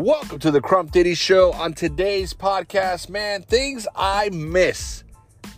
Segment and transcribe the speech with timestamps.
[0.00, 1.52] Welcome to the Crump Diddy Show.
[1.52, 5.04] On today's podcast, man, things I miss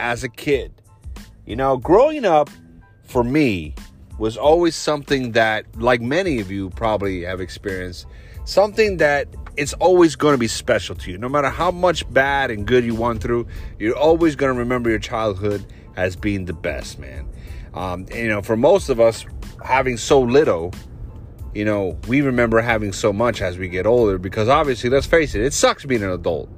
[0.00, 0.72] as a kid.
[1.46, 2.50] You know, growing up
[3.04, 3.76] for me
[4.18, 8.06] was always something that, like many of you probably have experienced,
[8.44, 11.18] something that it's always going to be special to you.
[11.18, 13.46] No matter how much bad and good you went through,
[13.78, 15.64] you're always going to remember your childhood
[15.94, 17.28] as being the best, man.
[17.74, 19.24] Um, you know, for most of us,
[19.64, 20.74] having so little,
[21.54, 25.34] you know, we remember having so much as we get older because obviously, let's face
[25.34, 26.48] it, it sucks being an adult.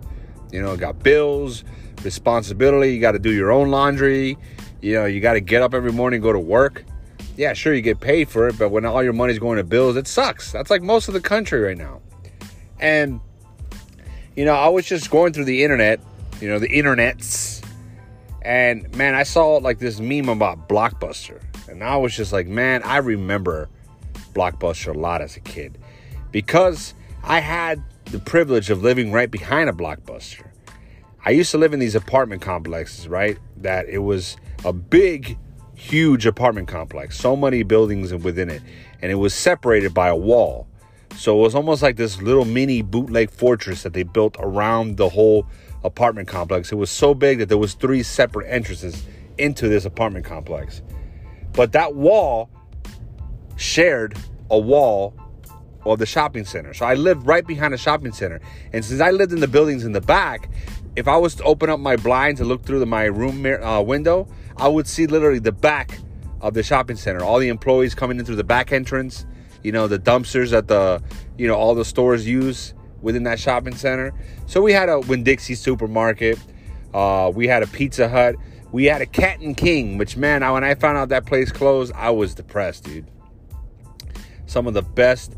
[0.53, 1.65] You know, got bills,
[2.05, 4.39] responsibility, you got to do your own laundry,
[4.81, 6.85] you know, you got to get up every morning, go to work.
[7.37, 9.97] Yeah, sure, you get paid for it, but when all your money's going to bills,
[9.97, 10.53] it sucks.
[10.53, 12.01] That's like most of the country right now.
[12.79, 13.21] And,
[14.37, 16.01] you know, I was just going through the internet,
[16.41, 17.65] you know, the internets,
[18.43, 21.41] and man, I saw like this meme about Blockbuster.
[21.69, 23.71] And I was just like, man, I remember
[24.35, 25.79] Blockbuster a lot as a kid
[26.33, 30.47] because I had the privilege of living right behind a Blockbuster.
[31.25, 33.39] I used to live in these apartment complexes, right?
[33.57, 35.39] That it was a big,
[35.75, 38.63] huge apartment complex, so many buildings within it,
[39.01, 40.67] and it was separated by a wall.
[41.17, 45.09] So it was almost like this little mini bootleg fortress that they built around the
[45.09, 45.47] whole
[45.83, 46.73] apartment complex.
[46.73, 49.05] It was so big that there was three separate entrances
[49.39, 50.83] into this apartment complex.
[51.53, 52.51] But that wall
[53.57, 54.17] shared
[54.51, 55.15] a wall
[55.85, 56.73] of the shopping center.
[56.73, 58.41] So I lived right behind the shopping center.
[58.73, 60.51] And since I lived in the buildings in the back,
[60.97, 63.63] if I was to open up my blinds and look through the, my room mirror,
[63.63, 65.99] uh, window, I would see literally the back
[66.41, 67.23] of the shopping center.
[67.23, 69.27] All the employees coming in through the back entrance,
[69.63, 71.03] you know, the dumpsters that the,
[71.37, 74.15] you know, all the stores use within that shopping center.
[74.47, 76.39] So we had a Winn-Dixie supermarket.
[76.93, 78.37] Uh, we had a Pizza Hut.
[78.73, 81.51] We had a Cat and King, which man, I, when I found out that place
[81.53, 83.11] closed, I was depressed, dude.
[84.55, 85.35] Some of the best,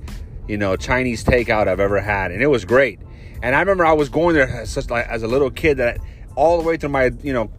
[0.47, 3.01] you know, Chinese takeout I've ever had, and it was great.
[3.43, 6.01] And I remember I was going there as, such, like, as a little kid that
[6.35, 7.51] all the way through my, you know,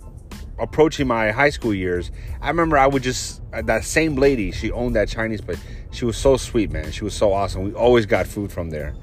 [0.60, 2.12] approaching my high school years,
[2.42, 4.52] I remember I would just that same lady.
[4.52, 5.60] She owned that Chinese place.
[5.90, 6.92] She was so sweet, man.
[6.92, 7.64] She was so awesome.
[7.64, 8.94] We always got food from there,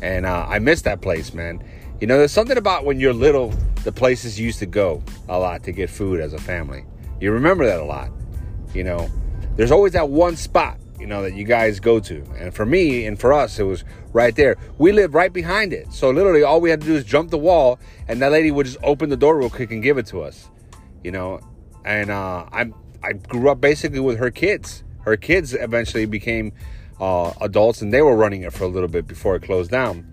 [0.00, 1.64] and uh, I miss that place, man.
[2.00, 3.52] You know, there's something about when you're little,
[3.82, 6.84] the places you used to go a lot to get food as a family.
[7.20, 8.12] You remember that a lot.
[8.72, 9.10] You know,
[9.56, 12.24] there's always that one spot, you know, that you guys go to.
[12.38, 14.56] And for me and for us, it was right there.
[14.78, 15.92] We lived right behind it.
[15.92, 17.78] So literally all we had to do is jump the wall
[18.08, 20.50] and that lady would just open the door real quick and give it to us.
[21.04, 21.40] You know,
[21.84, 22.72] and uh, I
[23.02, 24.82] I grew up basically with her kids.
[25.00, 26.52] Her kids eventually became
[27.00, 30.06] uh, adults and they were running it for a little bit before it closed down.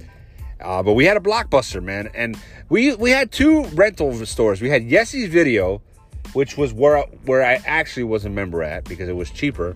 [0.62, 2.38] Uh, but we had a blockbuster, man, and
[2.69, 4.62] we we had two rental stores.
[4.62, 5.81] We had Yessy's Video,
[6.34, 9.75] which was where where I actually was a member at because it was cheaper,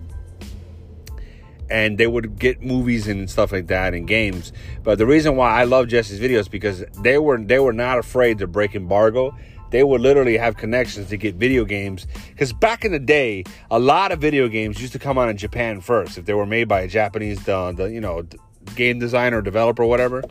[1.70, 4.52] and they would get movies and stuff like that and games.
[4.82, 8.38] But the reason why I love Jesse's videos because they were they were not afraid
[8.38, 9.36] to break embargo.
[9.70, 12.08] They would literally have connections to get video games.
[12.30, 15.36] Because back in the day, a lot of video games used to come out in
[15.36, 18.26] Japan first if they were made by a Japanese, uh, the you know,
[18.74, 20.24] game designer, developer, whatever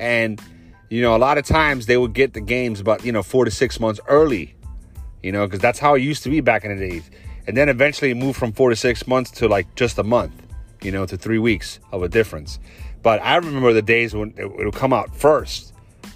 [0.00, 0.40] and,
[0.88, 3.44] you know, a lot of times they would get the games about, you know, four
[3.44, 4.54] to six months early,
[5.22, 7.08] you know, because that's how it used to be back in the days.
[7.46, 10.32] And then eventually it moved from four to six months to like just a month,
[10.82, 12.58] you know, to three weeks of a difference.
[13.02, 15.72] But I remember the days when it would come out first,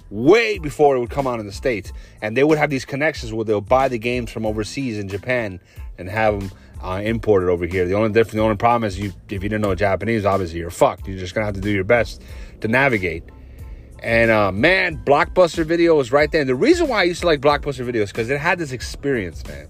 [0.09, 1.91] way before it would come out in the States.
[2.21, 5.59] And they would have these connections where they'll buy the games from overseas in Japan
[5.97, 6.51] and have them
[6.83, 7.85] uh, imported over here.
[7.85, 10.69] The only difference, the only problem is you, if you didn't know Japanese, obviously you're
[10.69, 11.07] fucked.
[11.07, 12.21] You're just gonna have to do your best
[12.61, 13.23] to navigate.
[13.99, 16.41] And uh, man, Blockbuster Video was right there.
[16.41, 18.71] And the reason why I used to like Blockbuster Video is because it had this
[18.71, 19.67] experience, man,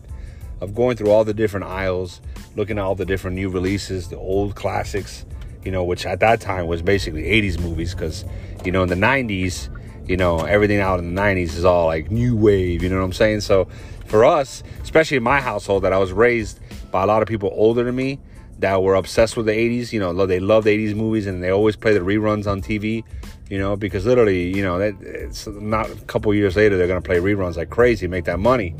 [0.62, 2.22] of going through all the different aisles,
[2.56, 5.26] looking at all the different new releases, the old classics,
[5.64, 8.26] you know, which at that time was basically 80s movies because,
[8.64, 9.70] you know, in the 90s,
[10.08, 13.06] you know, everything out in the 90s is all like new wave, you know what
[13.06, 13.42] I'm saying?
[13.42, 13.68] So
[14.06, 16.60] for us, especially in my household, that I was raised
[16.92, 18.20] by a lot of people older than me
[18.60, 21.76] that were obsessed with the 80s, you know, they loved 80s movies and they always
[21.76, 23.04] play the reruns on TV
[23.50, 27.02] you know, because literally, you know, that it's not a couple years later they're gonna
[27.02, 28.76] play reruns like crazy, make that money,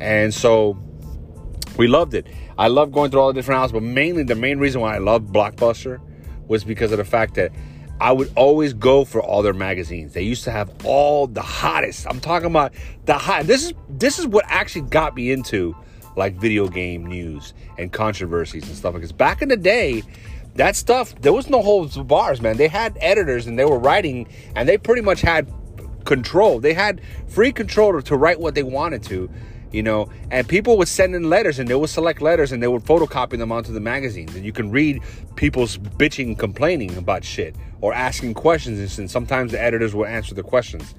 [0.00, 0.78] and so
[1.76, 2.26] we loved it.
[2.58, 4.98] I love going through all the different houses, but mainly the main reason why I
[4.98, 6.00] loved Blockbuster
[6.48, 7.52] was because of the fact that
[8.00, 10.12] I would always go for all their magazines.
[10.12, 12.06] They used to have all the hottest.
[12.06, 12.74] I'm talking about
[13.06, 13.46] the hot.
[13.46, 15.74] This is this is what actually got me into
[16.14, 18.94] like video game news and controversies and stuff.
[18.94, 20.02] Because back in the day,
[20.56, 22.56] that stuff, there was no holds bars, man.
[22.56, 25.50] They had editors and they were writing, and they pretty much had
[26.04, 26.60] control.
[26.60, 29.30] They had free control to write what they wanted to.
[29.72, 32.68] You know, and people would send in letters and they would select letters and they
[32.68, 34.34] would photocopy them onto the magazines.
[34.34, 35.02] And you can read
[35.34, 38.98] people's bitching, complaining about shit or asking questions.
[38.98, 40.94] And sometimes the editors will answer the questions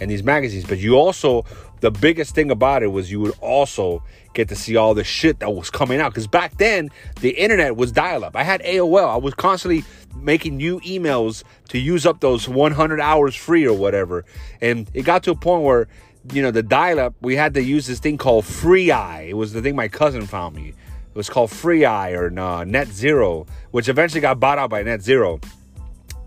[0.00, 0.64] in these magazines.
[0.64, 1.44] But you also,
[1.80, 4.02] the biggest thing about it was you would also
[4.32, 6.12] get to see all the shit that was coming out.
[6.12, 6.90] Because back then,
[7.20, 8.36] the internet was dial up.
[8.36, 9.08] I had AOL.
[9.08, 9.84] I was constantly
[10.16, 14.24] making new emails to use up those 100 hours free or whatever.
[14.60, 15.88] And it got to a point where,
[16.32, 19.26] you know, the dial up, we had to use this thing called Free Eye.
[19.30, 20.68] It was the thing my cousin found me.
[20.68, 24.82] It was called Free Eye or uh, Net Zero, which eventually got bought out by
[24.82, 25.40] Net Zero.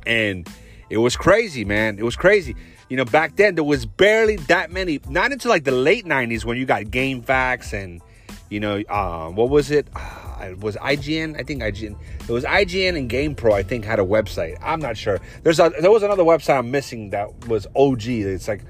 [0.06, 0.48] And
[0.90, 1.98] it was crazy, man.
[2.00, 2.56] It was crazy.
[2.90, 5.00] You know, back then there was barely that many.
[5.08, 8.02] Not until like the late '90s when you got GameFAQs and
[8.50, 9.88] you know uh, what was it?
[9.96, 11.40] Uh, it was IGN.
[11.40, 11.96] I think IGN.
[12.28, 13.54] It was IGN and GamePro.
[13.54, 14.58] I think had a website.
[14.62, 15.20] I'm not sure.
[15.44, 18.08] There's a, there was another website I'm missing that was OG.
[18.08, 18.62] It's like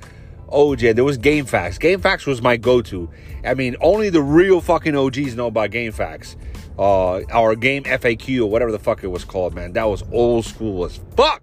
[0.53, 0.95] OG.
[0.95, 1.79] There was GameFAQs.
[1.79, 3.09] GameFAQs was my go-to.
[3.44, 6.35] I mean, only the real fucking OGs know about GameFAQs.
[6.77, 9.73] Uh, our game FAQ or whatever the fuck it was called, man.
[9.73, 11.41] That was old school as fuck.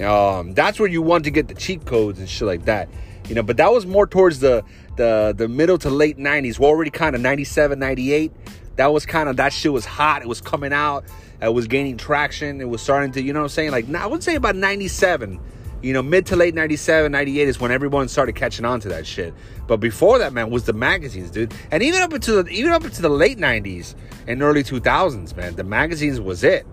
[0.00, 2.88] Um, that's where you want to get the cheat codes and shit like that.
[3.28, 4.64] You know, but that was more towards the
[4.96, 6.58] the the middle to late 90s.
[6.58, 8.32] We're already kind of 97, 98.
[8.76, 10.22] That was kind of that shit was hot.
[10.22, 11.04] It was coming out.
[11.42, 12.60] It was gaining traction.
[12.60, 13.70] It was starting to, you know what I'm saying?
[13.72, 15.40] Like, I would say about 97.
[15.82, 19.06] You know, mid to late 97, 98 is when everyone started catching on to that
[19.06, 19.32] shit.
[19.66, 21.54] But before that, man, was the magazines, dude.
[21.70, 23.94] And even up into the even up into the late 90s
[24.26, 26.66] and early 2000s, man, the magazines was it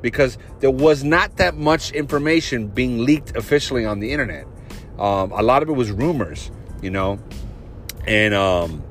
[0.00, 4.46] because there was not that much information being leaked officially on the internet.
[4.98, 6.50] Um, a lot of it was rumors,
[6.80, 7.18] you know,
[8.06, 8.82] and um,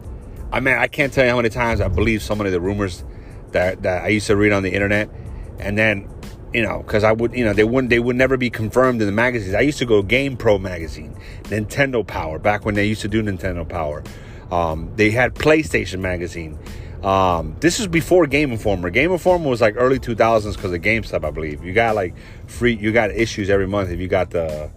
[0.51, 2.61] I mean I can't tell you how many times I believe so many of the
[2.61, 3.03] rumors
[3.51, 5.09] that that I used to read on the internet,
[5.57, 6.07] and then
[6.53, 9.07] you know because I would you know they wouldn't they would never be confirmed in
[9.07, 9.55] the magazines.
[9.55, 13.21] I used to go Game Pro magazine, Nintendo Power back when they used to do
[13.21, 14.03] Nintendo Power.
[14.51, 16.57] Um, they had PlayStation magazine.
[17.03, 18.89] Um, this is before Game Informer.
[18.89, 21.63] Game Informer was like early 2000s because of GameStop, I believe.
[21.63, 22.15] You got like
[22.47, 24.71] free, you got issues every month if you got the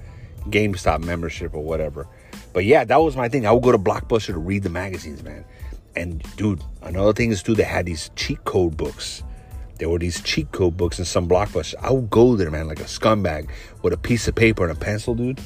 [0.51, 2.07] GameStop membership or whatever.
[2.53, 3.47] But yeah, that was my thing.
[3.47, 5.45] I would go to Blockbuster to read the magazines, man.
[5.97, 9.23] And dude, another thing is, dude, they had these cheat code books.
[9.79, 11.75] There were these cheat code books in some blockbusters.
[11.81, 13.49] I would go there, man, like a scumbag
[13.83, 15.41] with a piece of paper and a pencil, dude.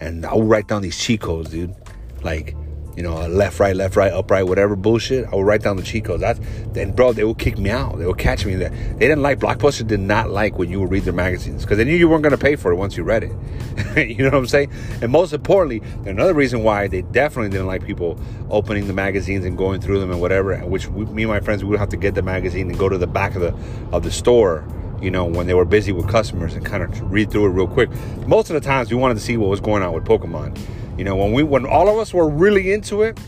[0.00, 1.74] And I would write down these cheat codes, dude.
[2.22, 2.54] Like,
[2.96, 5.26] you know, left, right, left, right, upright, whatever bullshit.
[5.26, 6.22] I would write down the cheat codes.
[6.22, 6.40] That's
[6.72, 7.98] then, bro, they would kick me out.
[7.98, 8.70] They would catch me there.
[8.70, 9.86] They didn't like Blockbuster.
[9.86, 12.32] Did not like when you would read their magazines because they knew you weren't going
[12.32, 14.08] to pay for it once you read it.
[14.08, 14.72] you know what I'm saying?
[15.02, 18.18] And most importantly, another reason why they definitely didn't like people
[18.50, 20.56] opening the magazines and going through them and whatever.
[20.60, 22.88] Which we, me and my friends we would have to get the magazine and go
[22.88, 23.54] to the back of the
[23.94, 24.66] of the store
[25.00, 27.66] you know, when they were busy with customers and kind of read through it real
[27.66, 27.90] quick.
[28.26, 30.58] Most of the times we wanted to see what was going on with Pokemon.
[30.96, 33.18] You know, when we when all of us were really into it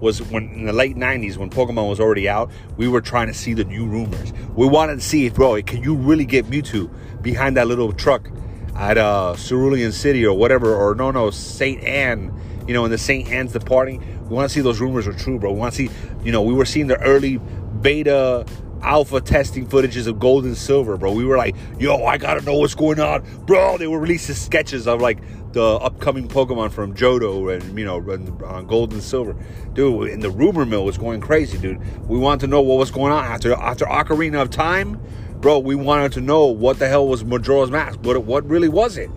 [0.00, 3.34] was when in the late 90s when Pokemon was already out, we were trying to
[3.34, 4.32] see the new rumors.
[4.54, 6.90] We wanted to see if bro, can you really get Mewtwo
[7.22, 8.30] behind that little truck
[8.76, 11.82] at uh Cerulean City or whatever or no no St.
[11.84, 12.32] Anne,
[12.66, 13.28] you know, in the St.
[13.28, 14.00] Anne's departing.
[14.28, 15.52] We want to see those rumors are true, bro.
[15.52, 15.94] We want to see,
[16.24, 17.38] you know, we were seeing the early
[17.80, 18.46] beta
[18.82, 21.12] alpha testing footages of gold and silver, bro.
[21.12, 23.76] We were like, yo, I gotta know what's going on, bro.
[23.76, 25.18] They were releasing sketches of like
[25.52, 29.36] the upcoming Pokemon from Johto and you know and, uh, gold and silver,
[29.72, 30.10] dude.
[30.10, 31.80] And the rumor mill was going crazy, dude.
[32.08, 35.00] We wanted to know what was going on after after Ocarina of Time,
[35.40, 35.58] bro.
[35.58, 37.98] We wanted to know what the hell was Majora's Mask.
[38.02, 39.10] What what really was it?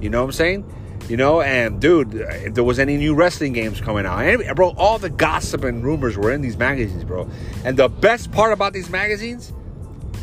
[0.00, 0.72] You know what I'm saying?
[1.08, 4.98] You know, and dude, if there was any new wrestling games coming out, bro, all
[4.98, 7.30] the gossip and rumors were in these magazines, bro.
[7.64, 9.52] And the best part about these magazines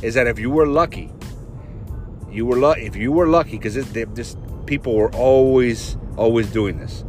[0.01, 1.09] is that if you were lucky,
[2.29, 2.81] you were lucky.
[2.81, 4.35] If you were lucky, because this
[4.73, 7.03] people were always, always doing this.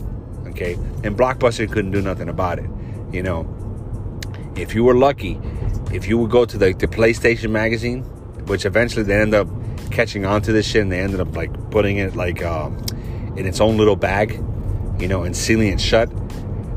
[0.49, 2.71] Okay, and Blockbuster couldn't do nothing about it.
[3.13, 3.41] You know,
[4.57, 5.41] if you were lucky,
[5.93, 8.03] if you would go to the, the PlayStation magazine,
[8.47, 9.49] which eventually they end up
[9.91, 12.45] catching on to this shit, and they ended up like putting it like.
[12.45, 12.85] Um,
[13.37, 14.33] in its own little bag,
[14.99, 16.11] you know, and sealing it shut.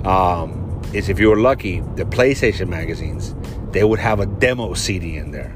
[0.06, 3.36] Um, is if you were lucky, the PlayStation magazines,
[3.72, 5.56] they would have a demo CD in there.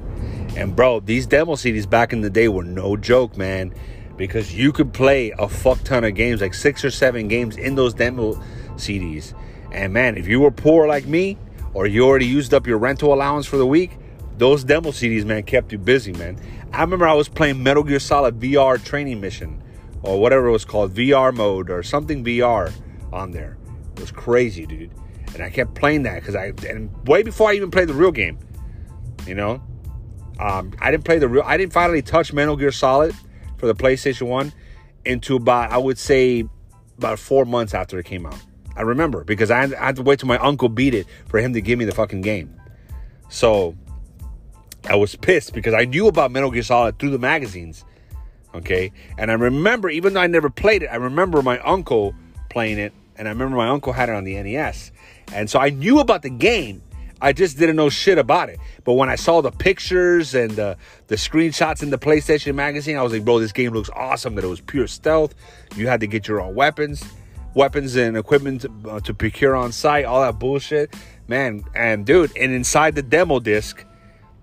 [0.56, 3.74] And bro, these demo CDs back in the day were no joke, man,
[4.18, 7.76] because you could play a fuck ton of games, like six or seven games in
[7.76, 8.34] those demo
[8.76, 9.34] CDs.
[9.72, 11.38] And man, if you were poor like me,
[11.74, 13.98] or you already used up your rental allowance for the week,
[14.38, 16.40] those demo CDs, man, kept you busy, man.
[16.74, 19.62] I remember I was playing Metal Gear Solid VR training mission
[20.04, 22.74] or whatever it was called, VR mode or something VR
[23.14, 23.58] on there.
[23.96, 24.92] It was crazy, dude.
[25.34, 28.12] And I kept playing that because I and way before I even played the real
[28.12, 28.38] game,
[29.26, 29.62] you know,
[30.40, 31.44] um, I didn't play the real.
[31.46, 33.16] I didn't finally touch Metal Gear Solid
[33.62, 34.52] for the PlayStation One
[35.06, 36.44] into about I would say
[36.98, 38.36] about four months after it came out.
[38.76, 41.40] I remember because I had, I had to wait till my uncle beat it for
[41.40, 42.60] him to give me the fucking game.
[43.30, 43.76] So
[44.90, 47.86] I was pissed because I knew about Metal Gear Solid through the magazines.
[48.56, 48.92] Okay.
[49.18, 52.16] And I remember, even though I never played it, I remember my uncle
[52.50, 52.94] playing it.
[53.16, 54.92] And I remember my uncle had it on the NES.
[55.32, 56.82] And so I knew about the game.
[57.22, 58.60] I just didn't know shit about it.
[58.84, 63.04] But when I saw the pictures and the, the screenshots in the PlayStation magazine, I
[63.04, 64.36] was like, bro, this game looks awesome.
[64.36, 65.36] That it was pure stealth.
[65.76, 67.06] You had to get your own weapons,
[67.54, 70.96] weapons and equipment to, uh, to procure on site, all that bullshit.
[71.28, 73.86] Man, and dude, and inside the demo disc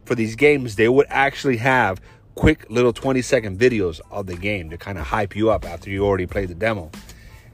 [0.04, 2.00] for these games, they would actually have
[2.34, 5.90] quick little 20 second videos of the game to kind of hype you up after
[5.90, 6.90] you already played the demo.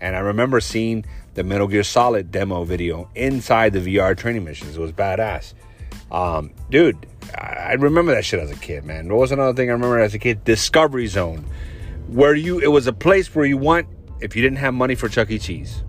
[0.01, 4.77] And I remember seeing the Metal Gear Solid demo video inside the VR training missions.
[4.77, 5.55] It was badass.
[6.11, 9.09] Um, dude, I remember that shit as a kid, man.
[9.09, 11.45] There was another thing I remember as a kid Discovery Zone,
[12.09, 13.89] where you, it was a place where you went
[14.21, 15.39] if you didn't have money for Chuck E.
[15.39, 15.83] Cheese.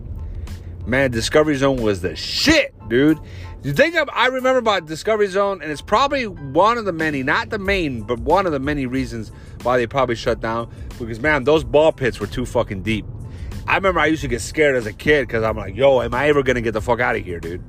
[0.86, 3.18] Man, Discovery Zone was the shit, dude.
[3.62, 7.50] Think of, I remember about Discovery Zone, and it's probably one of the many, not
[7.50, 10.72] the main, but one of the many reasons why they probably shut down.
[10.98, 13.04] Because man, those ball pits were too fucking deep.
[13.66, 16.14] I remember I used to get scared as a kid because I'm like, yo, am
[16.14, 17.62] I ever gonna get the fuck out of here, dude?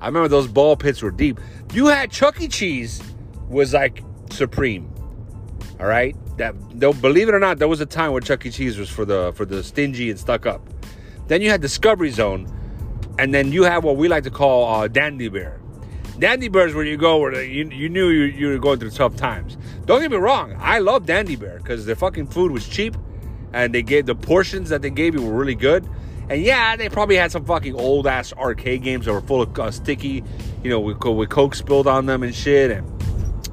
[0.00, 1.40] I remember those ball pits were deep.
[1.72, 2.48] You had Chuck E.
[2.48, 3.00] Cheese
[3.48, 4.92] was like supreme.
[5.80, 8.50] All right, that though, believe it or not, there was a time where Chuck E.
[8.50, 10.68] Cheese was for the for the stingy and stuck up.
[11.28, 12.46] Then you had Discovery Zone,
[13.18, 15.60] and then you have what we like to call uh, Dandy Bear.
[16.18, 18.90] Dandy Bear is where you go where you, you knew you, you were going through
[18.90, 19.56] tough times.
[19.86, 22.96] Don't get me wrong, I love Dandy Bear because their fucking food was cheap
[23.52, 25.88] and they gave the portions that they gave you were really good.
[26.28, 29.58] And yeah, they probably had some fucking old ass arcade games that were full of
[29.58, 30.24] uh, sticky,
[30.62, 32.86] you know, with, with Coke spilled on them and shit, and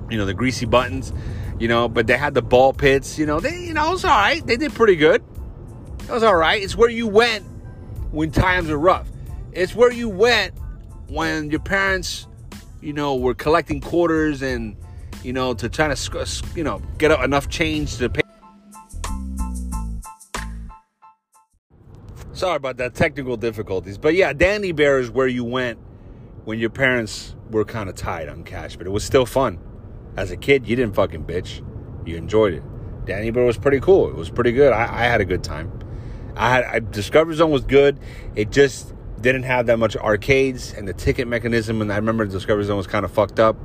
[0.10, 1.12] you know the greasy buttons,
[1.60, 1.90] you know.
[1.90, 3.40] But they had the ball pits, you know.
[3.40, 4.46] They, you know, it was all right.
[4.46, 5.24] They did pretty good.
[6.02, 6.62] It was all right.
[6.62, 7.44] It's where you went
[8.12, 9.10] when times were rough.
[9.52, 10.54] It's where you went
[11.08, 12.28] when your parents,
[12.82, 14.76] you know, were collecting quarters and,
[15.24, 18.22] you know, to try to, you know, get enough change to pay.
[22.40, 23.98] Sorry about that technical difficulties.
[23.98, 25.78] But yeah, Dandy Bear is where you went
[26.46, 29.60] when your parents were kind of tight on cash, but it was still fun.
[30.16, 31.62] As a kid, you didn't fucking bitch.
[32.08, 32.64] You enjoyed it.
[33.06, 34.08] Dandy Bear was pretty cool.
[34.08, 34.72] It was pretty good.
[34.72, 35.70] I, I had a good time.
[36.38, 38.00] I had I, Discovery Zone was good.
[38.38, 41.82] It just didn't have that much arcades and the ticket mechanism.
[41.82, 43.58] And I remember Discovery Zone was kind of fucked up.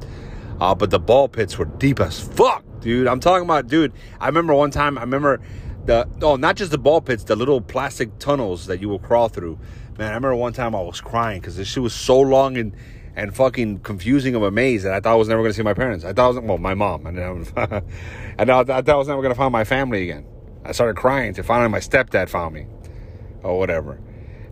[0.61, 3.07] Uh, but the ball pits were deep as fuck, dude.
[3.07, 3.93] I'm talking about, dude.
[4.19, 4.99] I remember one time.
[4.99, 5.41] I remember
[5.87, 9.29] the oh, not just the ball pits, the little plastic tunnels that you will crawl
[9.29, 9.59] through.
[9.99, 12.75] Man, I remember one time I was crying because this shit was so long and
[13.17, 15.63] and fucking confusing of a maze that I thought I was never going to see
[15.63, 16.05] my parents.
[16.05, 17.19] I thought I was well, my mom, and
[17.57, 17.81] then
[18.39, 20.27] I thought I was never going to find my family again.
[20.65, 22.67] I started crying to finally my stepdad found me,
[23.43, 24.01] or whatever.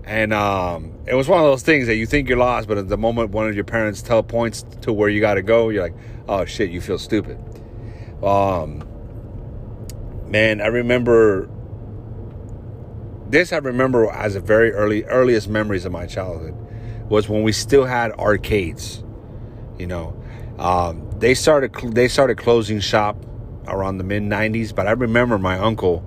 [0.04, 2.88] And um, it was one of those things that you think you're lost, but at
[2.88, 5.94] the moment one of your parents telepoints to where you got to go, you're like,
[6.28, 7.38] oh shit, you feel stupid.
[8.22, 8.84] Um,
[10.32, 11.48] man, I remember
[13.28, 13.52] this.
[13.52, 16.54] I remember as a very early, earliest memories of my childhood
[17.08, 19.04] was when we still had arcades.
[19.78, 20.22] You know,
[20.58, 23.16] um, they started they started closing shop
[23.66, 26.02] around the mid '90s, but I remember my uncle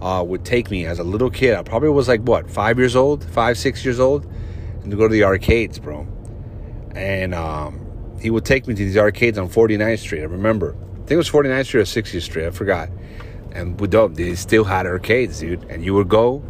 [0.00, 1.54] uh, would take me as a little kid.
[1.54, 4.24] I probably was like what five years old, five six years old,
[4.82, 6.06] and to go to the arcades, bro.
[6.94, 10.20] And um, he would take me to these arcades on 49th Street.
[10.20, 10.74] I remember.
[10.74, 12.46] I think it was 49th Street or 60th Street.
[12.46, 12.90] I forgot
[13.52, 14.14] and don't.
[14.14, 15.64] They still had arcades, dude.
[15.64, 16.42] And you would go,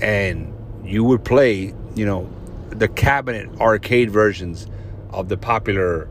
[0.00, 2.28] and you would play, you know,
[2.70, 4.66] the cabinet arcade versions
[5.10, 6.08] of the popular,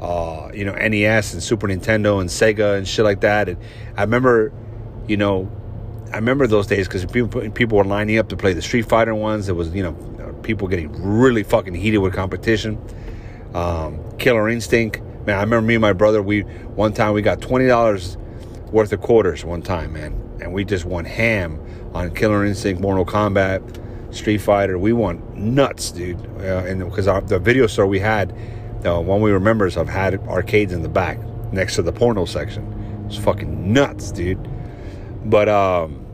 [0.00, 3.48] uh, you know, NES and Super Nintendo and Sega and shit like that.
[3.48, 3.58] And
[3.96, 4.52] I remember,
[5.06, 5.50] you know,
[6.12, 9.14] I remember those days because people people were lining up to play the Street Fighter
[9.14, 9.48] ones.
[9.48, 9.92] It was you know
[10.42, 12.78] people getting really fucking heated with competition.
[13.54, 15.38] Um, Killer Instinct, man.
[15.38, 16.20] I remember me and my brother.
[16.20, 18.18] We one time we got twenty dollars
[18.72, 20.18] worth of quarters one time, man.
[20.40, 21.60] And we just went ham
[21.94, 24.78] on Killer Instinct, Mortal Kombat, Street Fighter.
[24.78, 26.18] We went nuts, dude.
[26.38, 28.32] Uh, and because the video store we had,
[28.84, 31.18] uh, one we were members of, had arcades in the back
[31.52, 33.04] next to the porno section.
[33.06, 34.48] It's fucking nuts, dude.
[35.24, 36.04] But um,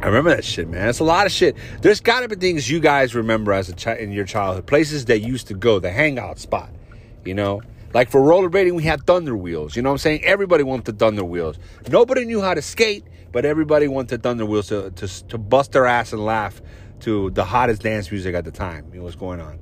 [0.00, 0.88] I remember that shit, man.
[0.88, 1.56] It's a lot of shit.
[1.80, 5.06] There's got to be things you guys remember as a ch- in your childhood, places
[5.06, 6.70] that used to go, the hangout spot.
[7.24, 7.62] You know,
[7.96, 9.74] like for rollerblading, we had thunder wheels.
[9.74, 10.22] You know what I'm saying?
[10.22, 11.56] Everybody wanted thunder wheels.
[11.88, 15.86] Nobody knew how to skate, but everybody wanted thunder wheels to, to, to bust their
[15.86, 16.60] ass and laugh
[17.00, 18.84] to the hottest dance music at the time.
[18.92, 19.58] You know what's going on.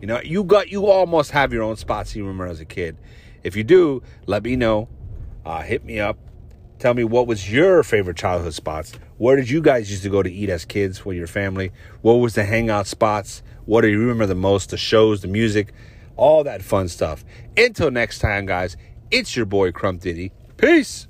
[0.00, 2.96] You know, you got you almost have your own spots you remember as a kid.
[3.44, 4.88] If you do, let me know.
[5.44, 6.18] Uh, hit me up.
[6.80, 8.94] Tell me what was your favorite childhood spots.
[9.18, 11.70] Where did you guys used to go to eat as kids with your family?
[12.02, 13.44] What was the hangout spots?
[13.64, 14.70] What do you remember the most?
[14.70, 15.72] The shows, the music
[16.16, 17.24] all that fun stuff.
[17.56, 18.76] Until next time, guys,
[19.10, 20.32] it's your boy Crump Diddy.
[20.56, 21.08] Peace.